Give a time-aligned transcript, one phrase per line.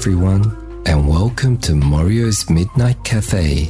[0.00, 0.44] everyone,
[0.86, 3.68] and welcome to Morio's Midnight Cafe.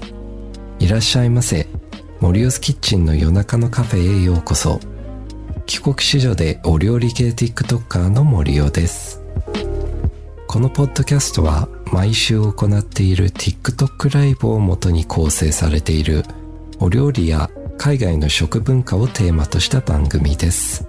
[0.79, 1.67] いらっしゃいませ。
[2.21, 4.79] モリオスキッチンの夜中のカフェへようこそ。
[5.67, 9.21] 帰国子女でお料理系 TikToker の森尾です。
[10.47, 16.23] このポッドキャストは毎週行っている TikTok ライブをもとに構成されている
[16.79, 20.87] お料理や海外の食文化をテーマとした番組です。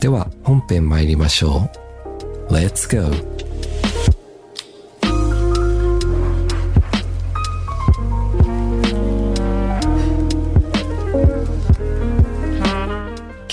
[0.00, 1.68] では本編参りましょ
[2.48, 2.52] う。
[2.54, 3.43] Let's go!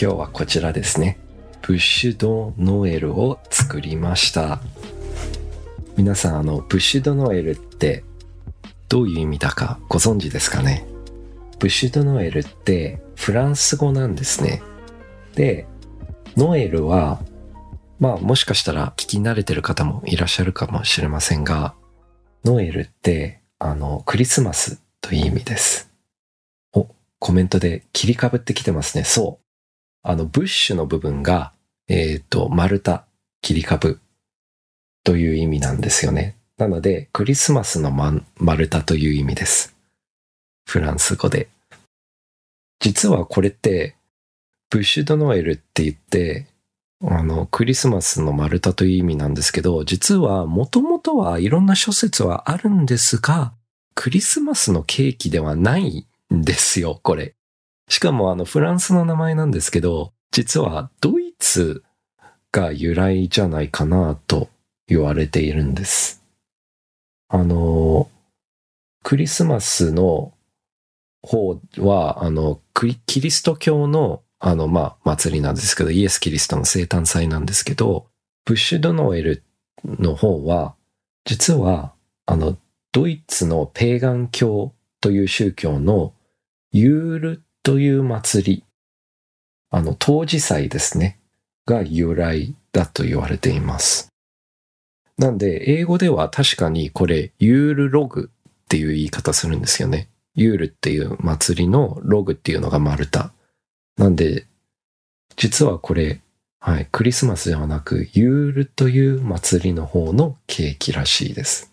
[0.02, 1.20] 今日はこちらですね。
[1.62, 4.60] ブッシュドノエルを作りました。
[5.96, 8.04] 皆さん、あの、ブッシュドノエルって
[8.90, 10.88] どういう意味だかご存知ですかね？
[11.60, 14.64] ブッシュドノエルってフランス語なんですね。
[15.36, 15.68] で、
[16.36, 17.22] ノエルは、
[18.00, 21.76] まあもしかしたら聞き慣れてる方もいらっしゃるかもしれませんが、
[22.44, 25.92] ノエルってあの、クリスマスという意味です。
[26.74, 26.88] お、
[27.20, 29.04] コメントで切りかぶってきてますね。
[29.04, 29.46] そう。
[30.04, 31.54] あの、ブッシュの部分が、
[31.88, 33.02] えっ、ー、と、丸太、
[33.42, 34.00] 切り株
[35.04, 36.36] という意味なんですよね。
[36.58, 37.92] なので、クリスマスの、
[38.38, 39.76] 丸太という意味です。
[40.66, 41.50] フランス語で。
[42.80, 43.96] 実はこれって、
[44.70, 46.48] ブッシュドノエルって言って、
[47.04, 53.54] あの、クリスマスの丸太という意味なんですけど、実はもともとはいろんな諸説はあるんですが、
[53.96, 57.34] クリスマスのケーキではないんですよ、これ。
[57.92, 61.84] しかもあのフランスの名前なんですけど、実はドイツ
[62.54, 64.48] が由来じゃないかなと
[64.88, 66.24] 言われているんです。
[67.28, 68.10] あの、
[69.04, 70.32] クリスマスの
[71.22, 72.62] 方は、あの、
[73.08, 78.08] キリスト教の、あの、まあ、祭りなんですけど、イエス・キリストの生誕祭なんですけど、
[78.46, 79.44] ブッシュ・ドノエル
[79.84, 80.76] の方は、
[81.26, 81.94] 実は、
[82.26, 82.58] あの、
[82.94, 86.14] ドイツのペーガン教という宗教の
[86.72, 88.64] ユールという祭り、
[89.70, 91.20] あの、当時祭ですね、
[91.66, 94.10] が由来だと言われています。
[95.18, 100.10] なんで、英語では確かにこれ、ユールログっていう言い方するんですよね。
[100.34, 103.30] ユールっていう祭りのログっていうのが丸太。
[103.98, 104.48] なんで、
[105.36, 106.22] 実はこれ、
[106.60, 111.72] はい、クリスマスではなく、ユールという祭りの方のケーキらしいです。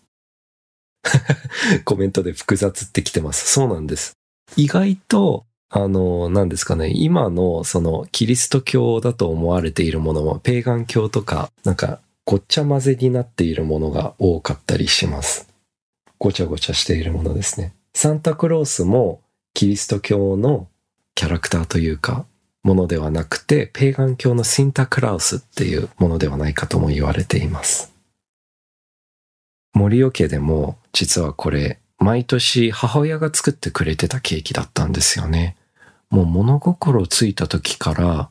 [1.84, 3.50] コメントで複雑ってきてます。
[3.50, 4.12] そうなんです。
[4.56, 15.48] 意外とあの、何ですかね、今のそのキリスト教だと思われているものは、ペーガン教とか、なんかごっちゃ混ぜになっているものが多かったりします。
[16.18, 17.74] ごちゃごちゃしているものですね。
[17.94, 19.20] サンタクロースも
[19.54, 20.68] キリスト教の
[21.14, 22.24] キャラクターというか、
[22.62, 27.92] ものではなくて、ペーガン教のシンタクラウスっていうものではないかとも言われています。
[29.74, 35.56] 森尾家でも実はこれ毎年母親が作ってくれてたケーキだったんですよね。
[36.10, 38.30] もう物心ついた時から、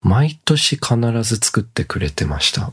[0.00, 2.72] 毎年必ず作ってくれてました。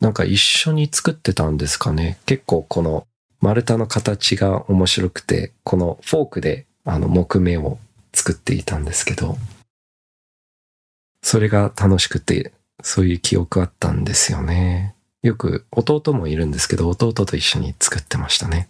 [0.00, 2.18] なんか一緒に作ってたんですかね。
[2.26, 3.06] 結構この
[3.40, 7.78] 丸太の形が面白くて、このフォークであの木目を
[8.12, 9.38] 作っていたんですけど、
[11.22, 12.52] それが楽しくて、
[12.82, 14.94] そういう記憶あったんですよね。
[15.22, 18.68] よく弟もいるんですけど、弟と一緒に作ってましたね。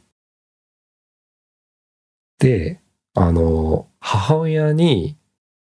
[2.39, 2.81] で、
[3.17, 5.17] あの、母親に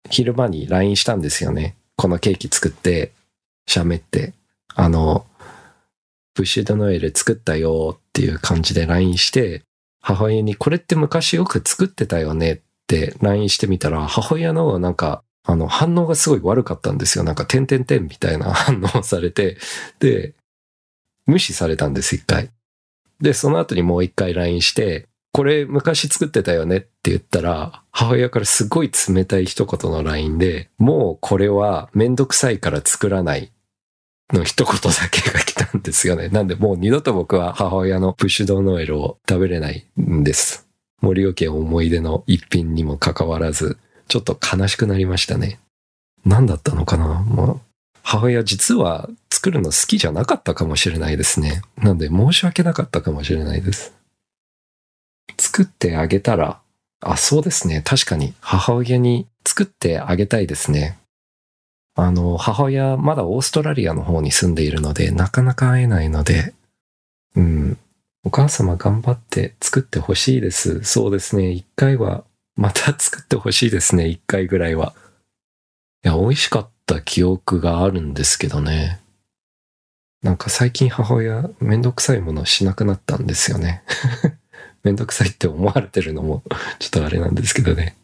[0.10, 1.76] 昼間に LINE したんですよね。
[1.96, 3.12] このケーキ作って、
[3.68, 4.34] 喋って、
[4.76, 5.26] あの、
[6.36, 9.64] ブッシュドノエル作ったよっていう感じで LINE して、
[10.00, 17.24] 母親にこれって昔よく作ってたよねって LINE してみたら、母親のなんか、あの、反応がすごい悪かったんですよ。
[17.24, 19.58] なんか、てんてんてんみたいな 反応をされて、
[20.00, 20.36] で、
[21.26, 22.52] 無視されたんです、一回。
[23.20, 33.52] で、その後にもう一回 LINE して、これ昔作ってたよねっって言ったら、母親からすごい冷たい一言の LINE で、もうこれはめんどくさいから作らない
[34.32, 36.30] の一言だけが来たんですよね。
[36.30, 40.68] なんでもう二度と僕は母親のプッシュドノエルを食べれないんです。
[41.02, 43.78] 森岡家思い出の一品にもかかわらず、
[44.08, 45.60] ちょっと悲しくなりましたね。
[46.26, 47.26] 何だったのかな？
[47.28, 47.56] まあ、
[48.04, 51.64] 母親実は作るの好きじゃなかったかもしれないですね。
[51.78, 53.96] なんで申し訳なかったかもしれないです。
[55.40, 56.60] 作ってあげたら、
[57.02, 57.82] あ、そうですね。
[57.82, 60.98] 確かに母親に作ってあげたいですね。
[61.96, 66.54] あの、母親まだオーストラリアの方に住んでいるので、なかなか会えないので、
[67.36, 67.78] うん。
[68.24, 70.84] お母様頑張って作ってほしいです。
[70.84, 71.52] そうですね。
[71.52, 72.24] 一回は、
[72.56, 74.08] また作ってほしいですね。
[74.08, 74.94] 一回ぐらいは。
[76.04, 79.00] いや、美味しかった記憶があるんですけどね。
[80.22, 83.84] なんか最近母親めんどくさいものしなくなったんですよね。
[84.84, 86.44] めんどくさいって思われてるのも
[86.80, 87.96] ちょっとあれなんですけどね。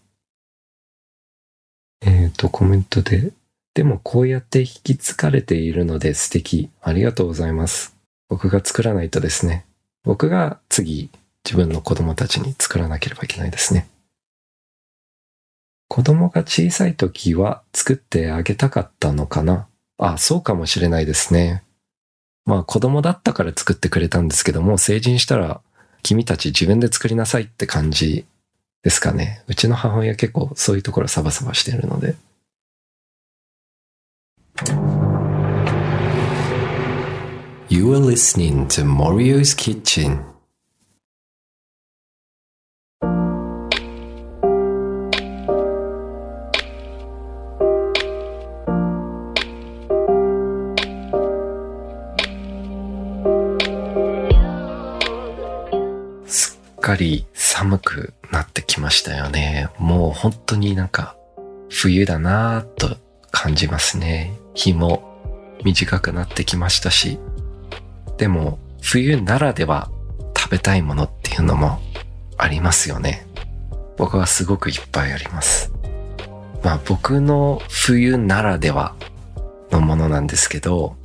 [2.01, 3.31] えっ、ー、と、コメントで、
[3.73, 6.69] でもこうやって引き継がれているので素敵。
[6.81, 7.95] ありがとうございます。
[8.29, 9.65] 僕が作らないとですね。
[10.03, 11.09] 僕が次
[11.43, 13.87] 自分の子供たちに作らなければいけないですね。
[15.87, 19.67] 子供が小さい時は作ってあげたかったのかな
[19.97, 21.63] あ、そうかもしれないですね。
[22.45, 25.61] まあ子供だったから作ってくれたんですけども、成人したら
[26.05, 28.25] 君たち自分で作りなさいって感じ
[28.83, 29.41] ですかね。
[29.47, 32.13] うちの母親結構そういうところサバサバしてるので。
[37.69, 40.34] You are listening to Morio's Kitchen.
[56.95, 59.67] かり寒くなってきましたよね。
[59.77, 61.17] もう本当になんか
[61.69, 62.95] 冬だなぁと
[63.31, 64.33] 感じますね。
[64.53, 65.03] 日も
[65.65, 67.19] 短くなってきましたし。
[68.17, 69.91] でも冬ならでは
[70.37, 71.81] 食べたいものっていうのも
[72.37, 73.27] ありますよね。
[73.97, 75.73] 僕はすごくいっぱいあります。
[76.63, 78.95] まあ僕の冬ならでは
[79.69, 80.95] のものなんですけど、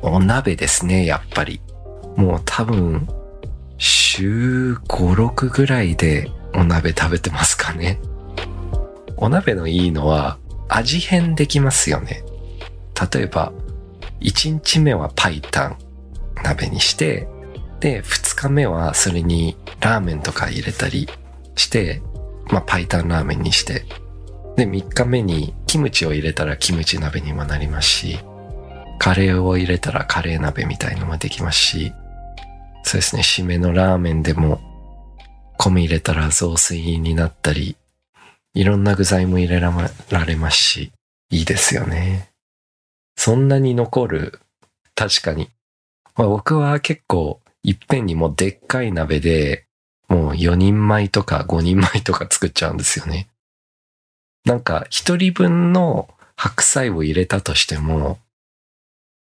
[0.00, 1.60] お鍋ですね、やっぱり。
[2.14, 3.08] もう多分
[4.14, 7.98] 週5、6ぐらいでお鍋食べてますかね。
[9.16, 10.38] お鍋のいいのは
[10.68, 12.22] 味変できますよね。
[13.14, 13.54] 例えば、
[14.20, 15.78] 1日目はパイタン
[16.44, 17.26] 鍋にして、
[17.80, 21.08] で、2日目はそれにラーメンとか入れたり
[21.56, 22.02] して、
[22.50, 23.86] まあ、パイタンラーメンにして、
[24.58, 28.18] で、3日目にキムチを入れたらキムチ鍋にもなりますし、
[28.98, 31.94] カレーを入れたらカレー鍋みたいのもできますし、
[32.82, 34.60] そうですね、締めのラーメンでも、
[35.58, 37.76] 米入れたら雑炊になったり、
[38.54, 39.72] いろんな具材も入れら
[40.26, 40.92] れますし、
[41.30, 42.30] いいですよね。
[43.16, 44.40] そんなに残る、
[44.94, 45.48] 確かに。
[46.16, 49.64] まあ、僕は結構、いっぺんにもうでっかい鍋で、
[50.08, 53.28] もう4人前とか5人前とか作っちゃうんですよね。
[54.44, 58.18] なんか、一人分の白菜を入れたとしても、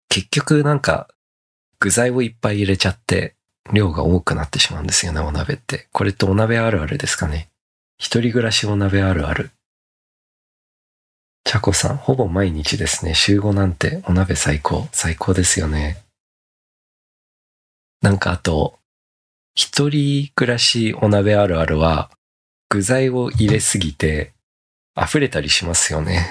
[0.10, 1.08] 結局なんか、
[1.80, 3.36] 具材をいっぱい入れちゃって、
[3.74, 5.88] 量が多くなってしまうんですよね、お鍋って。
[5.92, 7.50] これってお鍋あるあるですかね。
[7.98, 9.52] 一人暮らしお鍋あるある。
[11.44, 13.14] チャコさん、ほぼ毎日ですね。
[13.14, 14.88] 週5なんてお鍋最高。
[14.92, 15.98] 最高ですよね。
[18.02, 18.80] なんかあと、
[19.54, 22.10] 一人暮らしお鍋あるあるは、
[22.70, 24.32] 具材を入れすぎて
[24.96, 26.26] 溢れたりしますよね。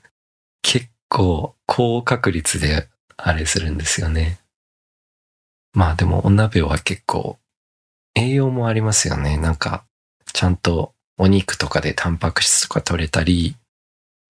[0.62, 4.38] 結構高確率であれするんですよね。
[5.76, 7.38] まあでもお鍋は結構
[8.14, 9.36] 栄養もありますよね。
[9.36, 9.84] なんか、
[10.32, 13.56] ちゃんとお肉とかでタンパク質とか取れたり、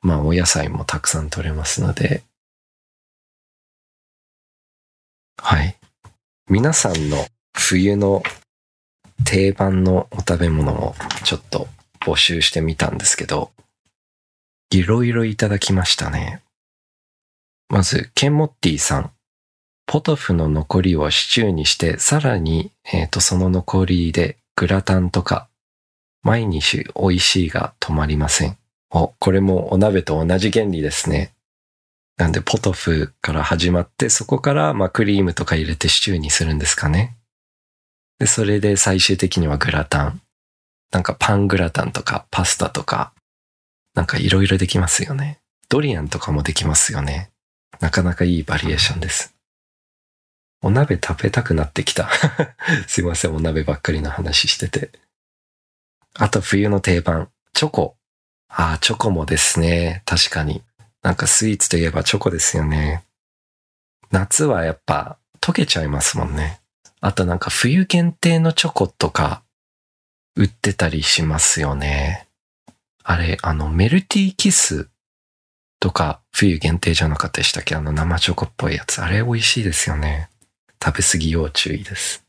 [0.03, 2.25] まあお野菜もたくさん取れますので、
[5.41, 5.77] はい。
[6.51, 7.27] 皆さんの
[7.57, 8.25] 冬の
[9.25, 11.69] 定番のお食べ物をちょっと
[12.01, 13.53] 募集してみたんですけど、
[14.71, 16.43] いろいろいただきましたね。
[17.69, 19.13] まず、ケンモッティさん。
[19.87, 25.49] ポトフの残りをシチューにして、さらに、えっ、ー、と、その残りでグラタンとか、
[26.23, 28.57] 毎日美味しいが止まりません。
[28.91, 31.33] お、これもお鍋と同じ原理ですね。
[32.17, 37.17] なんで、ポトフから始まって、そこから、まあ、クリームとか入れてシチューにするんですかね。
[38.19, 40.21] で、それで最終的にはグラタン。
[40.91, 43.13] なんかパングラタンとかパスタとか、
[43.95, 45.39] なんかいろいろできますよね。
[45.69, 47.31] ドリアンとかもできますよね。
[47.81, 49.36] なかなかいいバリエーションです。
[50.63, 52.09] お鍋食べたくなってきた。
[52.89, 54.91] すいません、お鍋ばっかりの話してて。
[56.15, 57.97] あと冬の定番、チョコ。
[58.49, 60.03] ああ、チョコもですね。
[60.07, 60.63] 確かに。
[61.03, 63.05] なんかスイーツといえばチョコですよね。
[64.11, 66.61] 夏はやっぱ溶けちゃいますもんね。
[67.01, 69.43] あとなんか冬限定のチョコとか
[70.35, 72.27] 売ってたりしますよね。
[73.05, 74.89] あれ、あのメルティーキス
[75.79, 77.75] とか冬限定じゃなかったでしたっけ？
[77.77, 79.03] あの生チョコっぽいやつ。
[79.03, 80.31] あれ美味しいですよね。
[80.83, 82.25] 食べ過ぎ要注意です。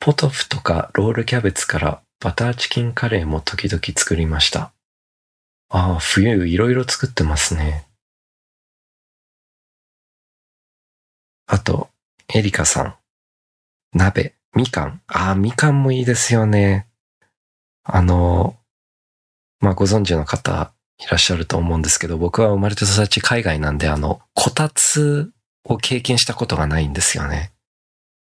[0.00, 4.72] ポトフとかロールキャベツからバターチキンカレーも時々作りました。
[5.68, 7.86] ああ、冬いろいろ作ってますね。
[11.46, 11.88] あと、
[12.34, 12.94] エリカさん。
[13.92, 15.00] 鍋、みかん。
[15.06, 16.86] ああ、みかんもいいですよね。
[17.84, 18.56] あの、
[19.60, 25.32] まあ、ご存知の方いらっしゃると思うんですけど、僕は生まれて育ち海外なんで、あの、こたつ
[25.64, 27.52] を経験したことがないんですよね。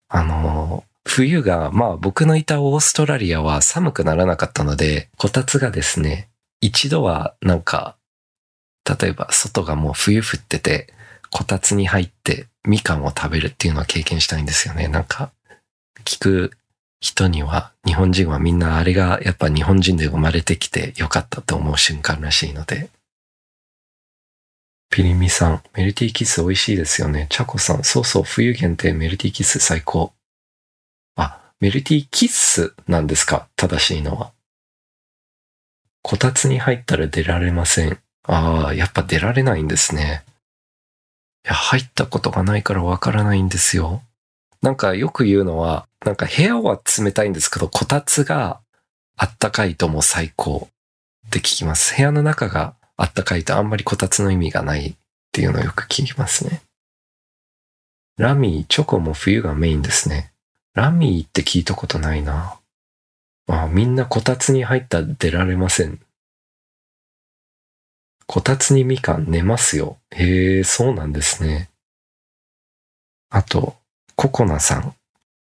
[0.09, 7.95] あの、冬が、まあ僕のいたオーストラリアは寒くならなかったので、こたつがですね、一度はなんか、
[8.99, 10.93] 例えば外がもう冬降ってて、
[11.29, 14.87] こたつに入ってみかんを食べるっていうのを経験したいんですよね。
[14.87, 15.31] なんか、
[16.03, 16.51] 聞く
[16.99, 22.89] 人には、日本人はみんなあれがやっぱ日本人で生まれてきてよかったと思う瞬間らしいので。
[24.91, 27.27] ピリミさん、メルティーキス美味しいですよね。
[27.29, 30.11] チャコさん、そうそう、冬限定メルティーキス最高。
[31.15, 33.47] あ、メルティーキッスなんですか？
[33.55, 34.33] 正しいのは。
[36.01, 37.99] こたつに入ったら出られません。
[38.23, 40.25] ああ、やっぱ出られないんですね。
[41.45, 44.01] いや、入ったことがないからわからないんですよ。
[44.61, 48.59] なんかよく言うのは、なんか部屋は冷たいんですけど、こたつが
[49.15, 50.67] あったかいとも最高
[51.27, 51.95] って聞きます。
[51.95, 54.93] 部屋の中があったかいとあんまりこたつの意味がないっ
[55.31, 56.61] ていうのをよく聞きますね。
[58.17, 60.31] ラミー、チョコも冬がメインですね。
[60.75, 62.59] ラミーって聞いたことないな。
[63.47, 65.99] あみんなこたつに入ったら出られません。
[68.27, 69.97] こたつにみかん寝ますよ。
[70.11, 71.71] へえ、そうなんですね。
[73.31, 73.77] あと、
[74.15, 74.93] ココナさん。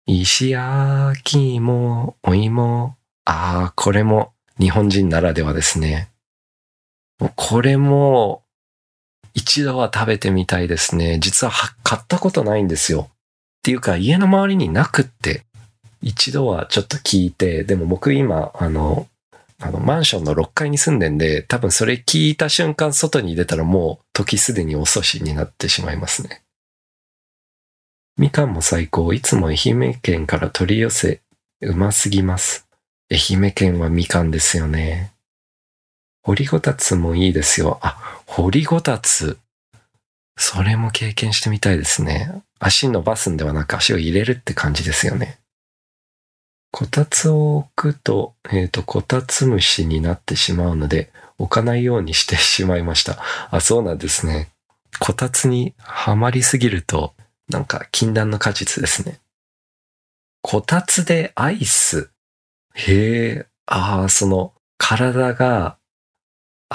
[0.08, 2.98] 石焼き芋、お芋。
[3.24, 6.10] ああ、これも日本人ならではですね。
[7.36, 8.44] これも
[9.34, 11.20] 一度は食べてみたいですね。
[11.20, 11.54] 実は
[11.84, 13.10] 買ったことないんですよ。
[13.10, 13.14] っ
[13.64, 15.44] ていうか家の周りになくって、
[16.02, 19.08] 一度はちょっと聞いて、でも僕今、あの、
[19.60, 26.44] あの、マンションの6階に住んでんで、多分それ聞いた瞬間外に出たらもう時すでに遅しになってしまいますね。
[28.18, 29.14] みかんも最高。
[29.14, 31.22] いつも愛媛県から取り寄せ、
[31.62, 32.68] うますぎます。
[33.12, 33.18] 愛
[33.48, 35.15] 媛県はみかんですよね。
[36.25, 37.77] 掘りごたつもいいですよ。
[37.84, 39.38] あ、掘りごたつ。
[40.36, 42.41] それも経験してみたいですね。
[42.60, 45.38] 足伸ばすんではなく足を入れるって感じですよね。
[46.72, 53.20] こたつを置くと、えっ、ー、と、こたつ虫になってしまうので、置かないようにしてしまいました。
[53.51, 54.50] あ、そうなんですね。
[55.00, 57.13] こたつにはまりすぎると、
[57.50, 59.20] なんか禁断の果実ですね。
[60.41, 62.10] こたつでアイス。
[62.74, 65.77] へえ、ああ、その、体が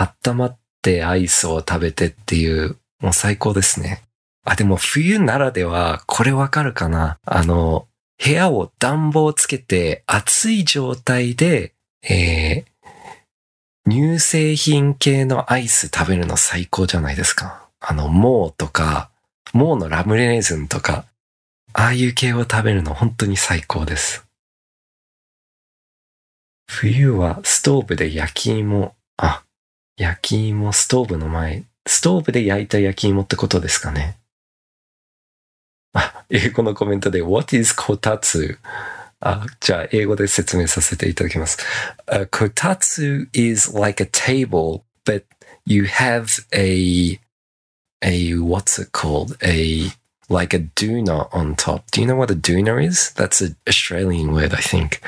[0.00, 4.02] 温まってアイスを食べてっていう、もう最高ですね。
[4.45, 7.19] あ、でも冬ならでは、これわかるかな？
[7.26, 7.87] あの、
[8.23, 17.69] 部屋を暖房つけて暑い状態で、えー、乳製品系のアイス食べるの最高じゃないですか。
[17.80, 19.11] あの、モーとか、
[19.52, 21.04] モーのラムレーズンとか、
[21.73, 24.25] ああいう系を食べるの本当に最高です。
[26.66, 29.42] 冬はストーブで焼き芋、あ、
[30.00, 34.16] 焼き芋ストーブの前、ストーブで焼いた焼き芋ってことですかね。
[35.92, 38.59] あ、英語のコメントで What is こたつ
[39.21, 41.59] あ、じゃあ英語で説明させていただきます。
[42.07, 45.25] Uh, こたつ is like a table, but
[45.66, 47.21] you have a,
[48.02, 49.37] a, what's it called?
[49.42, 49.90] A,
[50.30, 51.83] like a doona on top.
[51.90, 53.12] Do you know what a doona is?
[53.14, 55.02] That's an Australian word, I think.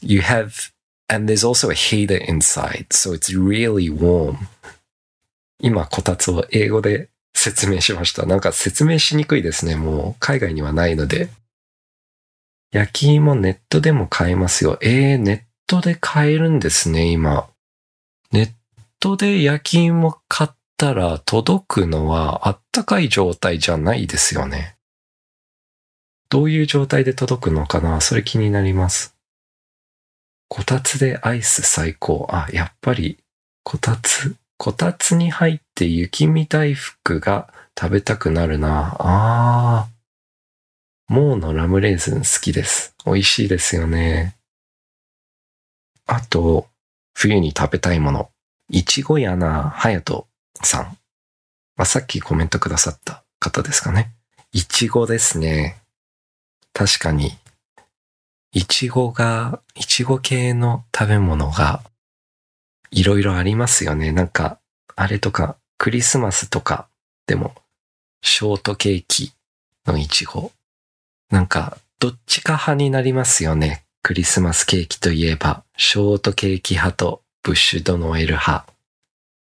[0.00, 0.70] You have,
[1.08, 4.36] and there's also a heater inside, so it's really warm.
[5.60, 8.26] 今、こたつを英語で説明しました。
[8.26, 9.76] なんか説明しにくいですね。
[9.76, 11.28] もう海外にはないので。
[12.70, 14.78] 焼き芋ネットでも買えますよ。
[14.82, 17.48] えー、ネットで買えるんですね、今。
[18.32, 18.50] ネッ
[18.98, 24.76] トで焼き芋買ったら届くのはあったかい状態じゃないですよね。
[26.28, 28.00] どういう状態で届くのかな？
[28.00, 29.13] それ気になります。
[30.54, 32.28] こたつでアイス最高。
[32.30, 33.18] あ、やっぱり、
[33.64, 34.36] こたつ。
[34.56, 38.94] こたつに入って雪見大福が食べたくなるな。
[39.00, 41.12] あー。
[41.12, 42.94] モーのラムレーズン好きです。
[43.04, 44.36] 美味しいですよね。
[46.06, 46.68] あと、
[47.14, 48.30] 冬に食べたいもの。
[48.70, 50.28] いちごやな、はやと
[50.62, 50.84] さん。
[51.74, 54.12] まあ、さっきコメントくださった方ですかね。
[54.52, 55.82] いちごですね。
[56.72, 57.36] 確かに、
[58.56, 61.82] いちごが、いちご系の食べ物が
[62.92, 64.12] いろいろありますよね。
[64.12, 64.60] なんか、
[64.94, 66.86] あれとか、クリスマスとか
[67.26, 67.52] でも、
[68.22, 69.32] ショートケーキ
[69.86, 70.52] のいちご。
[71.30, 73.82] なんか、どっちか派になりますよね。
[74.04, 78.66] クリスマスケーキといえば、ショートケーキ派とブッシュドノエル派。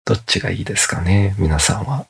[0.04, 2.06] どっちがいいですかね皆さんは。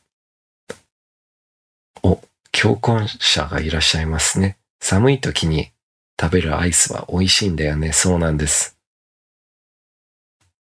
[2.01, 2.19] お、
[2.51, 4.57] 強婚者がいらっしゃいますね。
[4.81, 5.71] 寒い時に
[6.19, 7.93] 食べるアイスは美味しいんだよね。
[7.93, 8.77] そうなんです。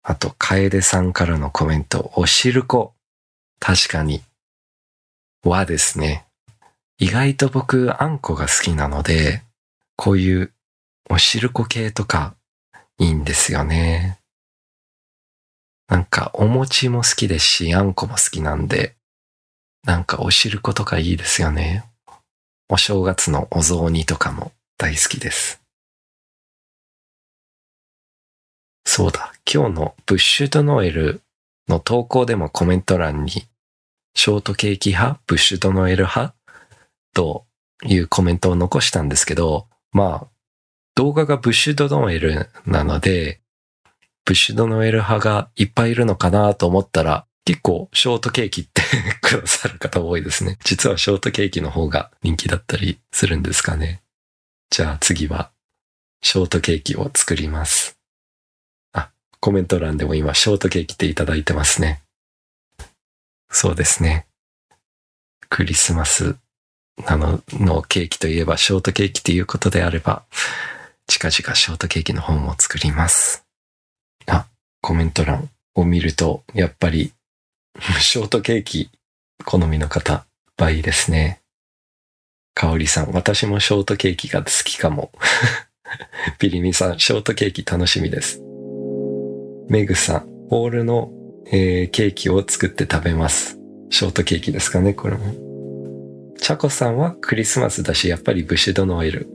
[0.03, 2.95] あと、楓さんからのコメント、おしるこ。
[3.59, 4.23] 確かに。
[5.45, 6.27] 和ですね。
[6.99, 9.43] 意外と僕、あんこが好きなので、
[9.97, 10.53] こういう
[11.11, 12.35] おしるこ系とか
[12.99, 14.19] いいんですよね。
[15.89, 18.95] なんかお餅も好きですし、あんこも好きなんで、
[19.85, 21.85] なんかおしることかいいですよね。
[22.69, 25.61] お正月のお雑煮とかも大好きです。
[28.87, 31.21] そうだ、今日のブッシュドノエル
[31.69, 33.49] の投稿でもコメント欄に、
[34.15, 36.35] ショートケーキ派、ブッシュドノエル派？
[37.13, 37.45] と
[37.85, 40.29] いうコメントを残したんですけど、まあ、
[40.95, 43.41] 動画がブッシュドノエルなので、
[44.25, 48.83] ブッシュドノエル派がいっぱいいるのかなと思ったら、結構ショートケーキって
[49.23, 50.57] くださる方多いですね。
[50.63, 54.03] 実はショートケーキの方が人気だったりするんですかね。
[54.71, 55.51] じゃあ次は、
[56.23, 57.99] ショートケーキを作ります。
[58.93, 59.11] あ
[59.41, 62.03] コメント欄でも今、ショートケーキっていただいてますね。
[63.51, 64.27] そうですね。
[65.49, 66.37] クリスマス
[67.07, 70.25] なののケーキといえばショートケーキっていうことであれば、
[71.07, 73.47] 近々ショートケーキの本を作ります。
[74.27, 74.47] あ、
[74.83, 77.13] コメント欄を見ると、やっぱり、
[78.01, 78.91] ショートケーキ
[79.45, 81.41] 好みの方、倍ですね。
[82.59, 85.13] かおりさん、私もショートケーキが好きかも。
[86.41, 88.43] ピリミさん、ショートケーキ楽しみです。
[89.69, 91.13] メグさん、ホールの、
[91.53, 93.61] えー、ケーキを作って食べます。
[93.91, 96.35] ショートケーキですかね、これも。
[96.41, 99.29] チャコさんはクリスマスだし、やっぱりブシュドノエル。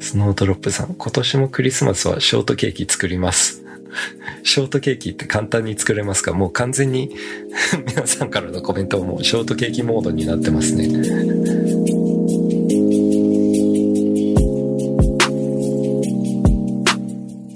[0.00, 3.62] スノードロップさん、今年もクリスマスはショートケーキ作ります。
[4.42, 6.32] ショートケーキって簡単に作れますか？
[6.32, 7.14] もう完全に
[7.86, 11.41] 皆さんからのコメントもショートケーキモードになってますね。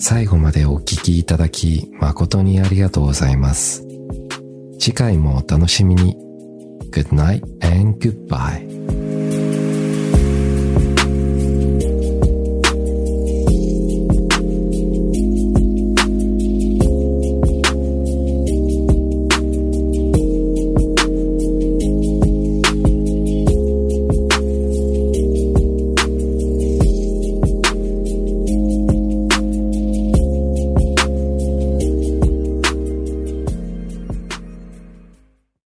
[0.08, 3.84] 最後までお聴きいただき誠にありがとうございます。
[4.78, 6.16] 次回もお楽しみに。
[6.92, 9.05] Good night and goodbye.